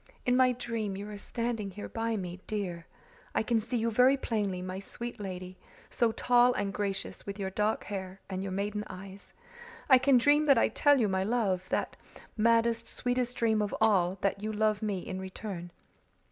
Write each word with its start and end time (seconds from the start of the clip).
In 0.25 0.35
my 0.35 0.53
dream 0.53 0.97
you 0.97 1.07
are 1.11 1.17
standing 1.19 1.69
here 1.69 1.87
by 1.87 2.17
me, 2.17 2.39
dear. 2.47 2.87
I 3.35 3.43
can 3.43 3.59
see 3.59 3.77
you 3.77 3.91
very 3.91 4.17
plainly, 4.17 4.59
my 4.59 4.79
sweet 4.79 5.19
lady, 5.19 5.59
so 5.91 6.11
tall 6.11 6.53
and 6.53 6.73
gracious, 6.73 7.27
with 7.27 7.37
your 7.37 7.51
dark 7.51 7.83
hair 7.83 8.19
and 8.27 8.41
your 8.41 8.51
maiden 8.51 8.83
eyes. 8.89 9.35
I 9.91 9.99
can 9.99 10.17
dream 10.17 10.47
that 10.47 10.57
I 10.57 10.69
tell 10.69 10.99
you 10.99 11.07
my 11.07 11.23
love; 11.23 11.69
that 11.69 11.95
maddest, 12.35 12.87
sweetest 12.87 13.37
dream 13.37 13.61
of 13.61 13.75
all 13.79 14.17
that 14.21 14.41
you 14.41 14.51
love 14.51 14.81
me 14.81 15.01
in 15.05 15.19
return. 15.21 15.69